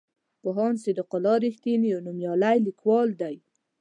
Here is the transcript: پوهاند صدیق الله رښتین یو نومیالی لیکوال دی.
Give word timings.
پوهاند 0.41 0.77
صدیق 0.83 1.09
الله 1.17 1.35
رښتین 1.45 1.81
یو 1.91 1.99
نومیالی 2.05 2.57
لیکوال 2.67 3.09
دی. 3.21 3.35